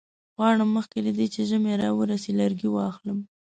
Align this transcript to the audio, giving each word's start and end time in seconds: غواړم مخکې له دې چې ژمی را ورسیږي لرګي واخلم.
غواړم 0.37 0.69
مخکې 0.77 0.97
له 1.05 1.11
دې 1.17 1.27
چې 1.33 1.39
ژمی 1.49 1.73
را 1.81 1.89
ورسیږي 1.97 2.31
لرګي 2.39 2.69
واخلم. 2.71 3.19